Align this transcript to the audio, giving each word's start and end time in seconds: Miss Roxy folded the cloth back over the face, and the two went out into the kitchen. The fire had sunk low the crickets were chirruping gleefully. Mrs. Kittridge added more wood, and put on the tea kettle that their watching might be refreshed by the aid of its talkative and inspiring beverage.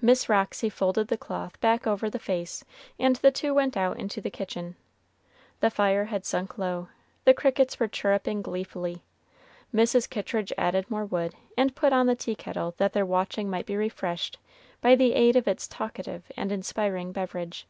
Miss 0.00 0.28
Roxy 0.28 0.68
folded 0.68 1.08
the 1.08 1.16
cloth 1.18 1.60
back 1.60 1.84
over 1.84 2.08
the 2.08 2.20
face, 2.20 2.64
and 2.96 3.16
the 3.16 3.32
two 3.32 3.52
went 3.52 3.76
out 3.76 3.98
into 3.98 4.20
the 4.20 4.30
kitchen. 4.30 4.76
The 5.58 5.68
fire 5.68 6.04
had 6.04 6.24
sunk 6.24 6.58
low 6.58 6.90
the 7.24 7.34
crickets 7.34 7.80
were 7.80 7.88
chirruping 7.88 8.40
gleefully. 8.40 9.02
Mrs. 9.74 10.08
Kittridge 10.08 10.52
added 10.56 10.88
more 10.88 11.04
wood, 11.06 11.34
and 11.56 11.74
put 11.74 11.92
on 11.92 12.06
the 12.06 12.14
tea 12.14 12.36
kettle 12.36 12.74
that 12.76 12.92
their 12.92 13.04
watching 13.04 13.50
might 13.50 13.66
be 13.66 13.74
refreshed 13.76 14.38
by 14.80 14.94
the 14.94 15.14
aid 15.14 15.34
of 15.34 15.48
its 15.48 15.66
talkative 15.66 16.30
and 16.36 16.52
inspiring 16.52 17.10
beverage. 17.10 17.66